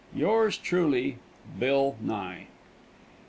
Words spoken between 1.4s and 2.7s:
BILL NYE.